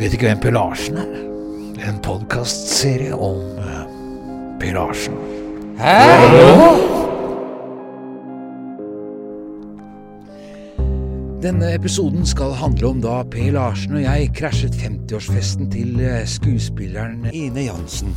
[0.00, 1.10] Vet ikke hvem Per Larsen er?
[1.84, 3.82] En podkastserie om uh,
[4.60, 5.18] Per Larsen.
[11.42, 17.26] Denne episoden skal handle om da Per Larsen og jeg krasjet 50-årsfesten til eh, skuespilleren
[17.34, 18.14] Ine Jansen.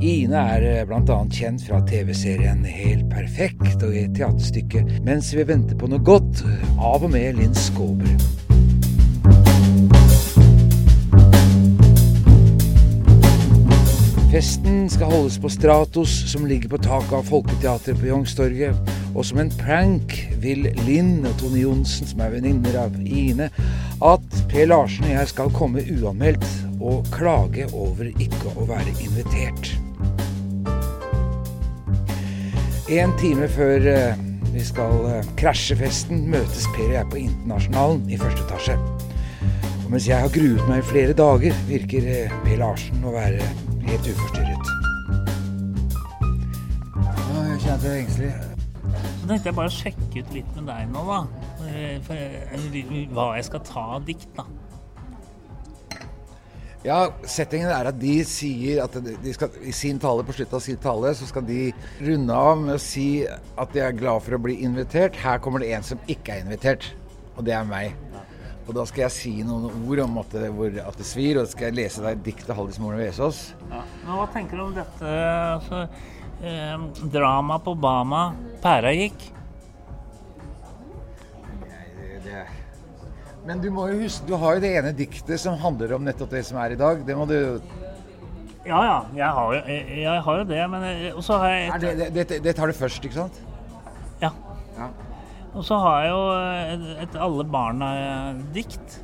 [0.00, 1.18] Ine er eh, bl.a.
[1.34, 6.44] kjent fra TV-serien Helt perfekt og i teaterstykket Mens vi venter på noe godt,
[6.78, 8.49] av og med Linn Skåber.
[14.40, 18.92] Festen skal holdes på Stratos, som ligger på taket av Folketeatret på Youngstorget.
[19.12, 23.50] Og som en prank vil Linn og Tone Johnsen, som er venninner av Ine,
[24.00, 26.48] at Per Larsen og jeg skal komme uanmeldt
[26.80, 29.74] og klage over ikke å være invitert.
[32.96, 38.08] En time før eh, vi skal eh, krasje festen, møtes Per og jeg på Internasjonalen
[38.08, 38.80] i første etasje.
[39.90, 42.04] Og mens jeg har gruet meg i flere dager, virker
[42.44, 42.52] P.
[42.60, 43.42] Larsen å være
[43.88, 44.68] helt uforstyrret.
[47.18, 48.28] Ja, jeg jeg er engstelig.
[48.94, 51.18] Så tenkte jeg bare å sjekke ut litt med deg nå, da.
[51.66, 54.44] Eh, For, eh, hva jeg skal ta av dikt, da.
[56.86, 60.62] Ja, settingen er at de sier at de skal, i sin tale på slutten av
[60.68, 64.38] sin tale, så skal de runde av med å si at de er glad for
[64.38, 65.18] å bli invitert.
[65.18, 66.92] Her kommer det en som ikke er invitert,
[67.34, 67.98] og det er meg.
[68.70, 71.48] Og da skal jeg si noen ord om at det, hvor, at det svir, og
[71.48, 73.40] så skal jeg lese deg diktet Haldis Moren Vesaas'.
[73.66, 73.80] Ja.
[74.04, 75.10] Men hva tenker du om dette
[75.56, 75.80] altså,
[76.38, 78.20] eh, dramaet på Bama
[78.62, 79.26] pæra gikk?
[81.64, 82.46] Det- det-
[83.44, 86.30] Men du må jo huske, du har jo det ene diktet som handler om nettopp
[86.30, 87.04] det som er i dag.
[87.06, 87.60] Det må du
[88.66, 91.68] Ja ja, jeg har jo, jeg, jeg har jo det, men jeg- så har jeg
[91.74, 93.40] et, det, det, det, det tar du først, ikke sant?
[95.50, 96.24] Og så har jeg jo
[96.74, 98.98] et, et Alle barna-dikt.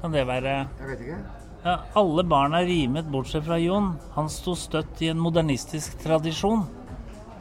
[0.00, 1.20] Kan det være Jeg vet ikke.
[1.64, 3.92] ja, Alle barna rimet bortsett fra Jon.
[4.16, 6.62] Han sto støtt i en modernistisk tradisjon.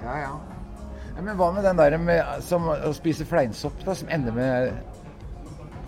[0.04, 0.34] Ja, ja.
[1.16, 4.72] ja men hva med den der med som å spise fleinsopp, da, som ender med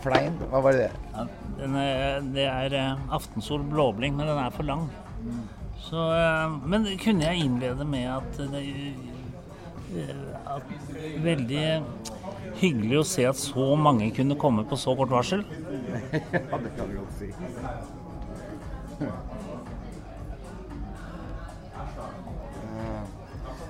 [0.06, 0.38] flein?
[0.52, 0.92] Hva var det?
[1.16, 1.26] Ja,
[1.62, 4.88] den er, det er eh, Aftensol blåbling, men den er for lang.
[5.82, 8.64] Så, eh, men kunne jeg innlede med at det
[9.98, 10.64] eh, at
[11.22, 11.66] Veldig
[12.62, 15.44] hyggelig å se at så mange kunne komme på så kort varsel.
[16.14, 17.32] ja, det kan du godt si.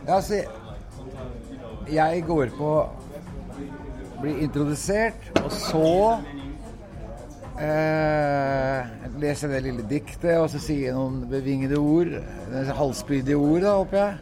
[0.02, 0.42] Ja, altså
[1.92, 2.72] Jeg går på
[4.22, 6.20] Blir introdusert, og så
[7.58, 12.12] eh, leser jeg det lille diktet, og så sier jeg noen bevingede ord.
[12.78, 14.14] Halvspydige ord, da, håper jeg.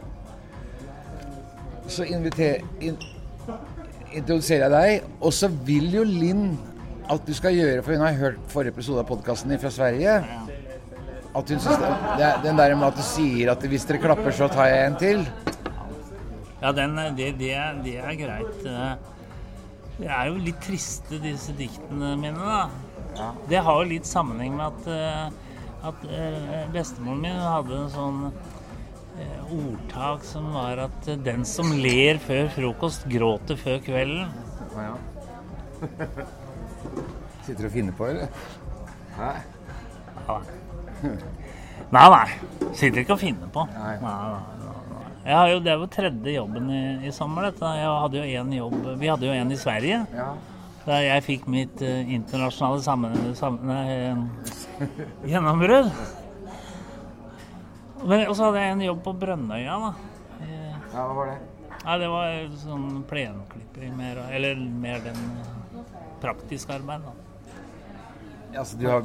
[1.92, 2.96] Så inviterer in,
[4.16, 6.50] introduserer jeg deg, og så vil jo Linn
[7.10, 10.18] at du skal gjøre, for hun har hørt forrige episode av podkasten fra Sverige.
[11.30, 14.34] At hun synes det, det, Den der med at du sier at hvis dere klapper,
[14.34, 15.24] så tar jeg en til.
[16.60, 18.66] Ja, den, det, det, er, det er greit.
[18.66, 18.92] eh.
[20.00, 23.30] Det er jo litt triste, disse diktene mine, da.
[23.50, 28.20] Det har jo litt sammenheng med at, eh, at eh, bestemoren min hadde en sånn
[28.30, 28.59] eh,
[29.50, 34.30] ordtak som var at eh, den som ler før frokost, gråter før kvelden.
[37.46, 38.28] Sitter du og finner på, eller?
[39.18, 39.36] Nei.
[40.28, 40.38] Ja.
[41.90, 42.26] Nei, nei.
[42.76, 43.64] Sitter ikke og finner på.
[43.74, 43.96] Nei.
[44.02, 44.60] Nei, nei, nei.
[45.24, 47.50] Jeg har jo, det er jo tredje jobben i, i sommer.
[47.50, 47.72] dette.
[47.76, 49.98] Jeg hadde jo en jobb, Vi hadde jo en i Sverige.
[50.16, 50.30] Ja.
[50.86, 53.84] Der jeg fikk mitt eh, internasjonale sammen, sammen, nei,
[54.80, 54.86] eh,
[55.28, 55.90] gjennombrudd.
[58.04, 59.78] Men- Og så hadde jeg en jobb på Brønnøya.
[59.80, 59.94] da.
[60.40, 61.38] Eh, ja, hva var det?
[61.84, 65.80] Nei, det var sånn plenklipping mer, eller mer den eh,
[66.20, 67.00] praktiske arbeid.
[67.02, 67.12] da.
[68.52, 69.02] Ja, så du har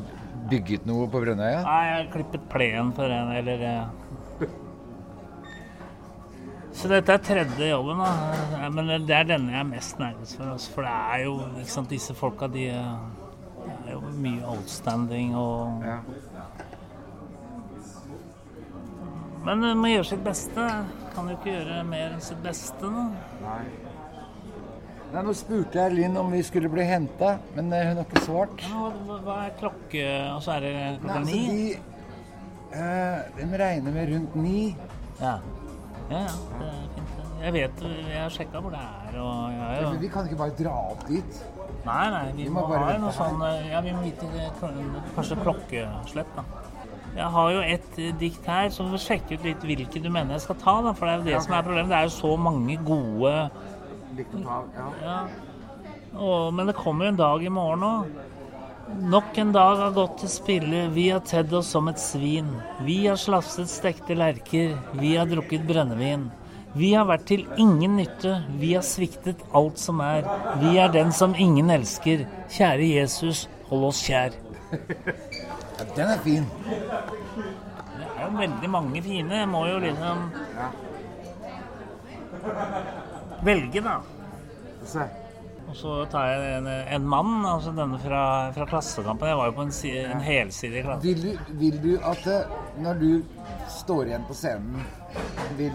[0.50, 1.62] bygget noe på Brønnøya?
[1.64, 3.90] Nei, jeg har klippet plen for en, eller.
[6.76, 8.70] Så dette er tredje jobben, da.
[8.70, 10.50] Men det er denne jeg er mest nervøs for.
[10.52, 12.98] Altså, for det er jo ikke sant, disse folka, de eh,
[13.88, 16.00] er jo mye outstanding og Ja.
[19.46, 20.64] Men man må gjøre sitt beste.
[21.16, 23.04] Kan jo ikke gjøre mer enn sitt beste, nå.
[23.44, 23.64] Nei.
[25.14, 28.24] Nei, Nå spurte jeg Linn om vi skulle bli henta, men eh, hun har ikke
[28.26, 28.64] svart.
[28.66, 30.72] Ja, Hva, hva- er klokke Og så er det
[31.04, 31.22] klokka ni?
[31.22, 31.68] altså, ni?
[32.74, 34.64] de, øh, de regner med rundt ni.
[35.22, 35.36] Ja.
[36.10, 36.34] ja, ja.
[36.60, 37.12] Det er fint.
[37.46, 40.42] Jeg vet Jeg har sjekka hvor det er, og jeg ja, Men vi kan ikke
[40.42, 41.42] bare dra opp dit.
[41.86, 44.30] Nei, nei, vi Vi må, må bare ha noe sånn eh, Ja, vi må vite
[45.16, 46.44] kanskje klokkeslett, da.
[47.16, 50.10] Jeg har jo et eh, dikt her, så vi får sjekke ut litt hvilke du
[50.12, 50.76] mener jeg skal ta.
[50.84, 51.92] da, For det er jo det som er problemet.
[51.92, 53.36] Det er jo så mange gode
[54.16, 54.88] Dikt å ta, ja.
[55.04, 55.18] ja.
[56.16, 58.16] Og, Men det kommer jo en dag i morgen òg.
[58.86, 62.52] Nok en dag har gått til spille, vi har tedd oss som et svin.
[62.86, 66.30] Vi har slafset stekte lerker, vi har drukket brennevin.
[66.76, 70.28] Vi har vært til ingen nytte, vi har sviktet alt som er.
[70.62, 72.28] Vi er den som ingen elsker.
[72.52, 74.38] Kjære Jesus, hold oss kjær.
[75.78, 76.46] Ja, den er fin.
[76.66, 79.36] Det er jo veldig mange fine.
[79.42, 80.26] Jeg må jo liksom
[83.46, 83.96] velge, da.
[84.86, 85.06] Se.
[85.66, 88.22] Og så tar jeg en, en mann, altså denne fra,
[88.56, 89.28] fra Klassekampen.
[89.32, 91.02] Jeg var jo på en, si- en helsidig klasse.
[91.08, 92.54] Vil du, vil du at eh,
[92.86, 93.10] når du
[93.74, 94.86] står igjen på scenen,
[95.58, 95.74] vil,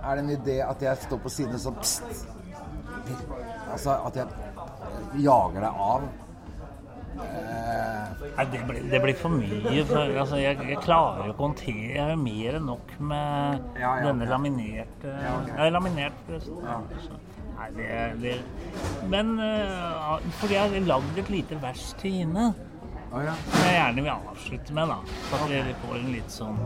[0.00, 2.24] er det en idé at jeg står på siden og sånn pst?
[3.76, 4.26] Altså at jeg
[5.22, 6.08] jager deg av?
[7.16, 9.84] Eh, Nei, det blir, det blir for mye.
[9.88, 13.62] For, altså, jeg, jeg klarer jo ikke å håndtere Jeg har mer enn nok med
[13.80, 15.48] Ja, ja, denne laminerte Ja, ok.
[15.54, 16.60] Ja, laminert, forresten.
[17.06, 17.20] Så,
[17.56, 17.88] Nei, det,
[18.20, 18.34] det
[19.08, 22.50] Men uh, fordi jeg har lagd et lite vers til Ine,
[23.08, 25.16] som jeg gjerne vil avslutte med, da.
[25.30, 26.58] Så at vi får en litt sånn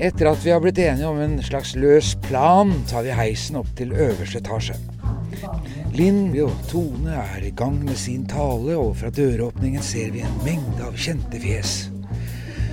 [0.00, 3.68] Etter at vi har blitt enige om en slags løs plan, tar vi heisen opp
[3.76, 4.78] til øverste etasje.
[5.92, 10.38] Linn og Tone er i gang med sin tale, og fra døråpningen ser vi en
[10.46, 11.74] mengde av kjente fjes.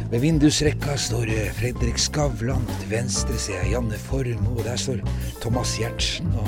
[0.08, 5.04] Ved vindusrekka står Fredrik Skavlan, til venstre ser jeg Janne Formoe, og der står
[5.44, 6.48] Thomas Giertsen, og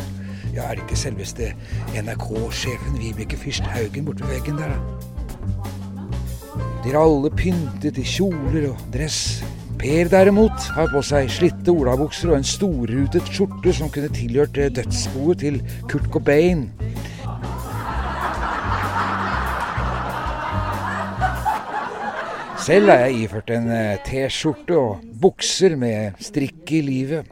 [0.56, 1.52] ja, er det ikke selveste
[2.00, 4.80] NRK-sjefen Vibeke Fyrst Haugen borte ved veggen der, da?
[6.86, 9.42] De er alle pyntet i kjoler og dress.
[9.80, 15.40] Per derimot har på seg slitte olabukser og en storrutet skjorte som kunne tilhørt dødsboet
[15.40, 16.66] til Kurt Cobain.
[22.60, 27.30] Selv er jeg iført en eh, T-skjorte og bukser med strikk i livet.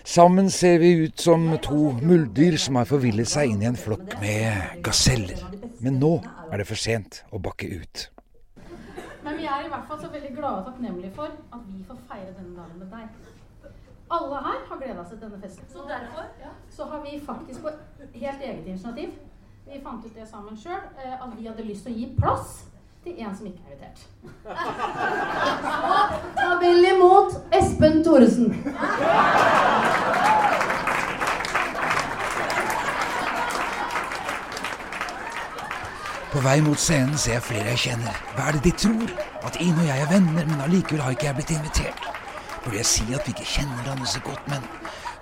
[0.00, 4.16] Sammen ser vi ut som to muldyr som har forvillet seg inn i en flokk
[4.24, 5.44] med gaseller.
[5.84, 6.16] Men nå
[6.48, 8.08] er det for sent å bakke ut.
[9.40, 12.32] Vi er i hvert fall så veldig glade og takknemlige for at vi får feire
[12.36, 13.04] denne dagen med deg.
[14.16, 15.64] Alle her har gleda seg til denne festen.
[15.72, 16.24] Så derfor
[16.76, 17.72] så har vi faktisk på
[18.14, 19.08] helt eget initiativ
[19.70, 22.64] Vi fant ut det sammen sjøl, at vi hadde lyst til å gi plass
[23.04, 24.00] til en som ikke er invitert.
[26.40, 28.50] Ta vel imot Espen Thoresen.
[36.32, 38.24] På vei mot scenen ser jeg flere jeg kjenner.
[38.34, 39.29] Hva er det de tror?
[39.46, 42.00] At Ine og jeg er venner, men allikevel har ikke jeg blitt invitert.
[42.64, 44.66] Burde jeg si at vi ikke kjenner hverandre så godt, men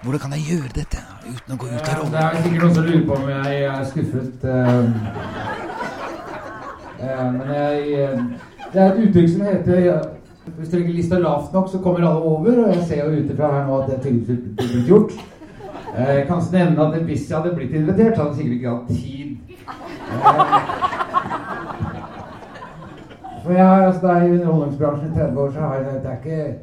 [0.02, 2.84] hvordan kan jeg gjøre dette uten å gå ut av Det er sikkert noen som
[2.86, 4.44] lurer på om jeg er skuffet.
[4.44, 4.84] eh,
[7.06, 8.18] eh, men jeg eh,
[8.72, 9.78] Det er et uttrykk som heter
[10.58, 12.52] Hvis du legger lista lavt nok, så kommer alle over.
[12.64, 15.12] Og jeg ser jo ut ifra her nå at det tydeligvis blir blitt gjort.
[15.98, 18.70] Jeg kan også nevne at hvis jeg hadde blitt invitert, så hadde jeg sikkert ikke
[18.70, 19.28] hatt tid.
[23.44, 26.58] For jeg har altså, i underholdningsbransjen i 30 år, så har jeg, det er ikke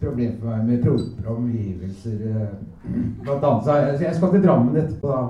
[0.00, 2.10] problem for meg med pro- omgivelser.
[2.10, 2.48] eh,
[3.24, 5.22] Blant annet så jeg, jeg skal til Drammen etterpå, da.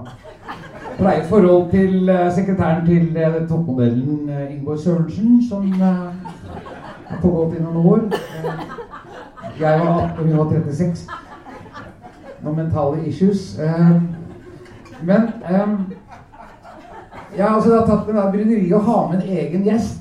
[0.99, 6.13] Pleier et forhold til uh, sekretæren til uh, toppmodellen uh, Ingeborg Sørensen, som har
[7.23, 8.01] pågått i noen år.
[9.61, 11.09] Jeg var 18, og hun var 36.
[12.43, 13.61] Noen mentale issues.
[15.03, 15.93] Men um,
[17.37, 19.97] jeg har altså tatt med da bryderiet å ha med en egen gjest.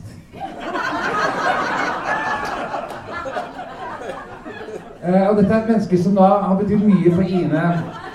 [4.98, 4.98] Eh,
[5.29, 7.65] og dette er et menneske som da har betydd mye for Ine.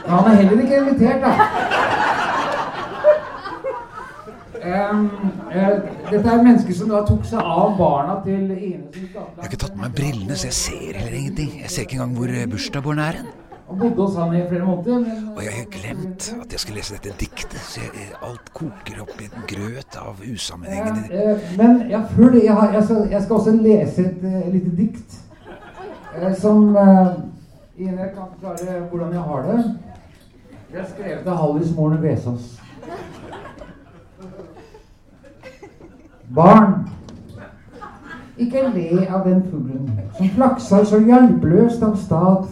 [0.04, 1.30] Men han er heller ikke invitert, da.
[4.64, 5.78] Eh,
[6.10, 8.86] dette er et menneske som da tok seg av barna til Ine.
[8.92, 11.50] som Jeg har ikke tatt på meg brillene, så jeg ser heller ingenting.
[11.62, 13.32] Jeg ser ikke engang hvor eh, bursdagsbarnet er hen.
[13.68, 15.04] Og bodde hos han i flere måneder.
[15.36, 19.14] Og jeg har glemt at jeg skal lese dette diktet, så jeg, alt koker opp
[19.24, 23.06] i en grøt av usammenhengende Eh, eh, men ja, før det, jeg, har, jeg, skal,
[23.10, 25.20] jeg skal også lese et eh, lite dikt.
[26.22, 27.08] Eh, som eh,
[27.76, 29.64] Ine kan klare hvordan jeg har det.
[30.74, 32.60] Jeg skrev til Hallis Morne Vesaas.
[36.34, 36.88] Barn,
[38.38, 42.46] ikke le av den fuglen som flakser så hjelpeløst av stad.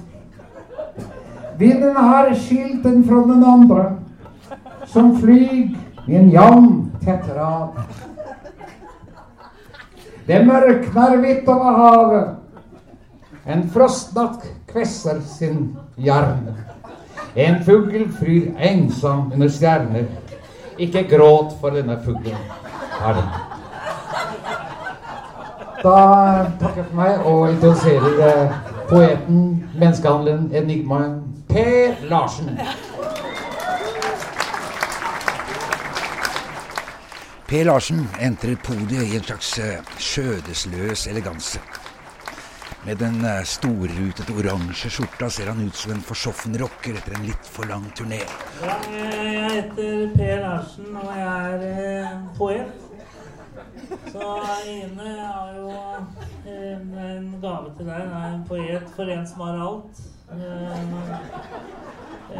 [1.59, 3.87] Vinden har skilt den fra den andre,
[4.87, 5.75] som flyg
[6.07, 6.71] i en jevn,
[7.03, 7.79] tett rad.
[10.27, 12.42] Det mørkner hvitt over havet.
[13.47, 16.55] En frostnatt kvesser sin jarn.
[17.35, 20.07] En fugl fryr ensom under stjerner.
[20.79, 22.39] Ikke gråt for denne fuglen.
[23.01, 23.33] Har den.
[25.83, 25.99] Da
[26.61, 28.53] takker jeg for meg og introduserer eh,
[28.87, 29.41] poeten,
[29.75, 31.19] menneskehandleren, enigmaen
[31.51, 32.55] Per Larsen.
[37.51, 41.61] Per Larsen entrer podiet i en slags eh, skjødesløs eleganse.
[42.87, 47.29] Med den eh, storrutete oransje skjorta ser han ut som en forsoffen rocker etter en
[47.29, 48.19] litt for lang turné.
[48.63, 52.89] Jeg heter Per Larsen, og jeg er eh, poet.
[54.11, 54.33] Så
[54.67, 55.71] Ine har jo
[56.51, 58.03] en, en gave til deg.
[58.03, 60.03] Det er en poet for en som har alt.
[60.33, 60.83] Eh,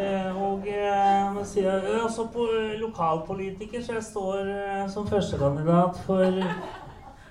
[0.01, 2.49] eh, og at jeg er også på
[2.81, 6.43] lokalpolitiker, så jeg står eh, som førstekandidat for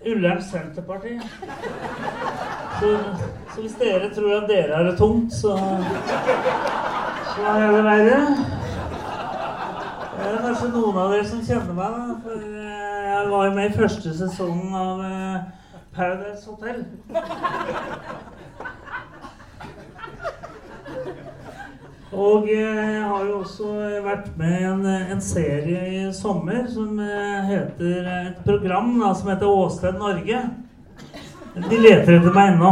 [0.06, 1.20] Ullern Senterparti.
[2.82, 3.00] Så,
[3.56, 5.52] så hvis dere tror at dere har det tungt, så,
[7.36, 8.16] så er det verre.
[10.16, 12.16] Det er kanskje noen av dere som kjenner meg, da.
[12.24, 15.38] For eh, jeg var jo med i første sesongen av eh,
[15.94, 16.82] Paradise Hotel.
[22.18, 23.76] Og eh, jeg har jo også
[24.10, 29.54] vært med i en, en serie i sommer som heter et program da, som heter
[29.54, 30.42] Åsted Norge.
[31.56, 32.70] De leter etter meg ennå.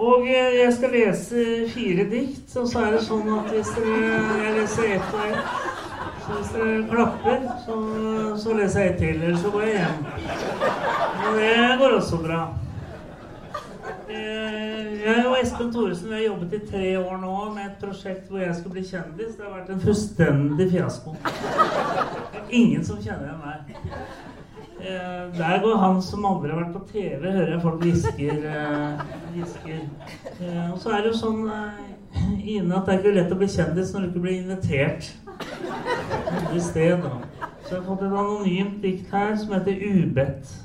[0.00, 4.54] Og jeg skal lese fire dikt, og så er det sånn at hvis dere Jeg
[4.56, 5.44] leser ett og ett.
[6.24, 7.76] Så hvis dere klapper, så,
[8.40, 9.22] så leser jeg ett til.
[9.22, 9.98] Eller så går jeg hjem.
[11.20, 12.40] Og det går også bra.
[14.10, 14.69] Eh,
[15.40, 18.74] Espen Thoresen vi har jobbet i tre år nå med et prosjekt hvor jeg skulle
[18.76, 19.36] bli kjendis.
[19.38, 21.14] Det har vært en fullstendig fiasko.
[22.50, 23.60] Ingen som kjenner igjen meg.
[24.80, 28.44] Eh, Der går han som aldri har vært på TV, hører jeg folk hvisker.
[28.50, 28.92] eh.
[30.42, 31.86] Eh, Og så er det jo sånn eh,
[32.56, 35.10] Ine at det er ikke lett å bli kjendis når du ikke blir invitert
[36.56, 37.04] i sted.
[37.04, 37.12] Da.
[37.64, 40.56] Så jeg har fått et anonymt dikt her som heter Ubedt.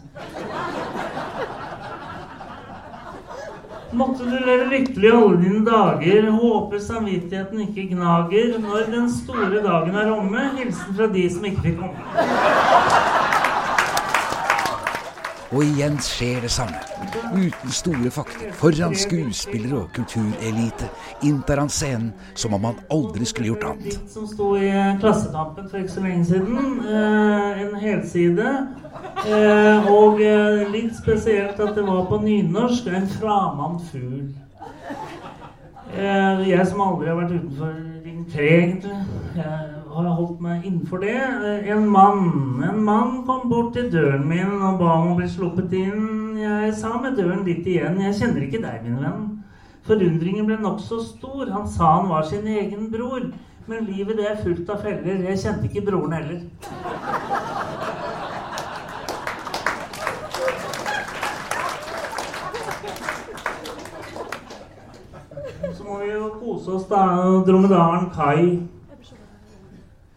[3.96, 8.58] Måtte du leve lykkelig alle dine dager, håper samvittigheten ikke gnager.
[8.60, 13.14] Når den store dagen er omme, hilsen fra de som ikke fikk komme.
[15.56, 16.80] Og igjen skjer det samme.
[17.32, 20.90] Uten store fakter, foran skuespillere og kulturelite,
[21.24, 24.00] inntar han scenen som om han aldri skulle gjort annet.
[24.12, 26.82] Som sto i Klassekampen for ikke så lenge siden.
[26.84, 28.50] Eh, en helside.
[29.26, 32.88] Eh, og eh, litt spesielt at det var på nynorsk.
[32.94, 34.28] En framand fugl.
[35.96, 37.72] Eh, jeg som aldri har vært utenfor
[38.06, 39.00] Ring 3, egentlig.
[39.36, 39.48] Jeg
[39.96, 41.16] har holdt meg innenfor det.
[41.16, 45.30] Eh, En mann En mann kom bort til døren min og ba om å bli
[45.32, 46.38] sluppet inn.
[46.42, 47.98] Jeg sa med døren litt igjen.
[48.06, 49.26] Jeg kjenner ikke deg, min venn.
[49.86, 51.50] Forundringen ble nokså stor.
[51.54, 53.32] Han sa han var sin egen bror.
[53.68, 55.24] Men livet det er fullt av feller.
[55.32, 56.42] Jeg kjente ikke broren heller.
[65.78, 66.00] Så må
[66.68, 67.06] oss, da.
[67.48, 68.68] Dromedaren Kai.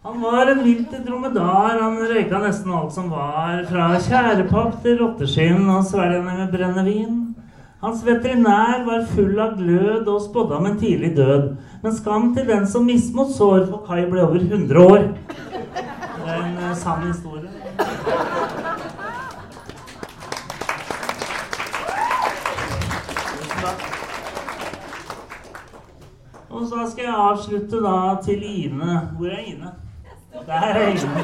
[0.03, 1.79] Han var en vilt dromedar.
[1.81, 3.65] Han røyka nesten alt som var.
[3.69, 7.17] Fra tjærepakk til rotteskinn og svelgende med brennevin.
[7.83, 11.45] Hans veterinær var full av glød og spådde ham en tidlig død.
[11.83, 15.05] Men skam til den som mismot sår, for Kai ble over 100 år.
[15.29, 17.47] Det er en eh, sann historie.
[26.59, 28.99] Og så skal jeg avslutte da til Ine.
[29.17, 29.71] Hvor er Ine?
[30.45, 31.23] Der er Ine.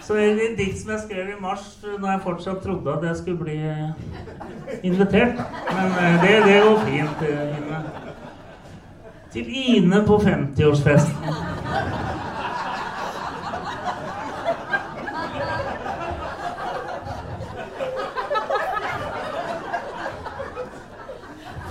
[0.00, 1.64] Så i et dikt som jeg skrev i mars,
[1.98, 3.56] når jeg fortsatt trodde at jeg skulle bli
[4.82, 5.40] invitert.
[5.72, 7.80] Men eh, det, det går fint, eh, Ine.
[9.32, 11.45] Til Ine på 50-årsfesten.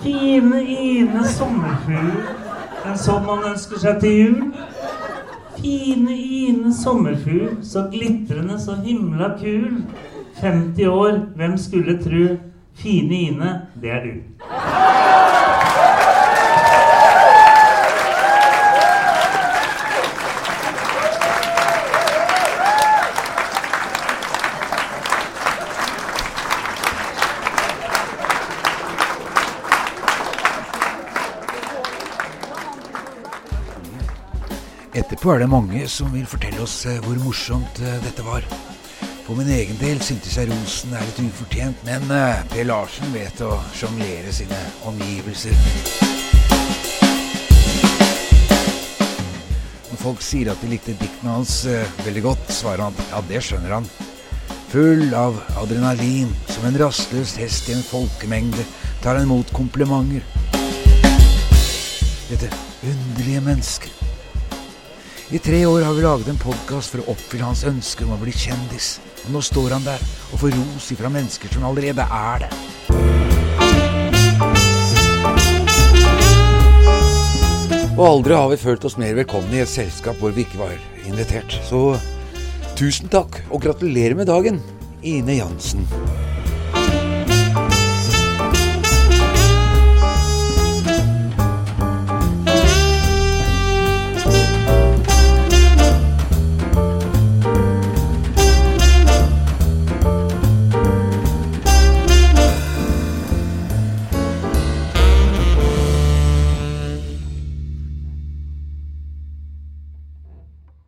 [0.05, 2.09] Fine Ine sommerfugl,
[2.85, 4.43] en sånn man ønsker seg til jul.
[5.55, 9.79] Fine Ine sommerfugl, så glitrende, så himla kul.
[10.43, 12.21] 50 år, hvem skulle tru?
[12.77, 14.34] Fine Ine, det er du.
[35.25, 38.43] Etterpå er det mange som vil fortelle oss eh, hvor morsomt eh, dette var.
[39.25, 43.41] For min egen del syntes jeg rosen er litt ufortjent, men eh, Per Larsen vet
[43.41, 45.57] å sjonglere sine omgivelser.
[49.89, 51.57] Når folk sier at de likte diktene hans
[52.05, 53.91] veldig godt, svarer han ja, det skjønner han.
[54.75, 58.69] Full av adrenalin, som en rastløs hest i en folkemengde,
[59.01, 60.21] tar han imot komplimenter.
[62.29, 62.53] Dette
[62.85, 64.04] underlige mennesket.
[65.33, 68.17] I tre år har vi laget en podkast for å oppfylle hans ønske om å
[68.21, 68.99] bli kjendis.
[69.23, 72.49] Og nå står han der og får ros ifra mennesker som allerede er det.
[77.95, 80.77] Og aldri har vi følt oss mer velkomne i et selskap hvor vi ikke var
[81.09, 81.57] invitert.
[81.65, 81.95] Så
[82.77, 84.61] tusen takk, og gratulerer med dagen,
[85.01, 85.89] Ine Jansen.